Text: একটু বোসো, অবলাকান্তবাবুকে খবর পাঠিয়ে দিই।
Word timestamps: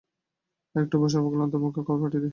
একটু 0.75 0.95
বোসো, 1.01 1.17
অবলাকান্তবাবুকে 1.19 1.81
খবর 1.87 1.99
পাঠিয়ে 2.03 2.21
দিই। 2.21 2.29